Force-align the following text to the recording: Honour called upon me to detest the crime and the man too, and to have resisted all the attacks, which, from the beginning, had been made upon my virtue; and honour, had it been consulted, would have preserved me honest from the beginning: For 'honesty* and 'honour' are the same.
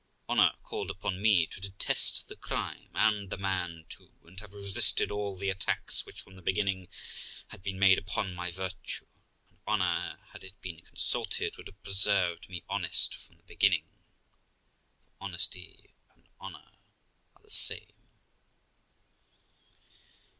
Honour 0.27 0.55
called 0.63 0.89
upon 0.89 1.21
me 1.21 1.45
to 1.45 1.61
detest 1.61 2.27
the 2.27 2.35
crime 2.35 2.89
and 2.95 3.29
the 3.29 3.37
man 3.37 3.85
too, 3.87 4.09
and 4.25 4.35
to 4.39 4.45
have 4.45 4.53
resisted 4.53 5.11
all 5.11 5.37
the 5.37 5.51
attacks, 5.51 6.07
which, 6.07 6.21
from 6.21 6.35
the 6.35 6.41
beginning, 6.41 6.87
had 7.49 7.61
been 7.61 7.77
made 7.77 7.99
upon 7.99 8.33
my 8.33 8.49
virtue; 8.49 9.05
and 9.51 9.59
honour, 9.67 10.19
had 10.31 10.43
it 10.43 10.59
been 10.59 10.79
consulted, 10.81 11.55
would 11.55 11.67
have 11.67 11.83
preserved 11.83 12.49
me 12.49 12.63
honest 12.67 13.13
from 13.13 13.37
the 13.37 13.43
beginning: 13.43 13.83
For 13.91 15.25
'honesty* 15.25 15.93
and 16.15 16.27
'honour' 16.39 16.79
are 17.35 17.43
the 17.43 17.51
same. 17.51 17.93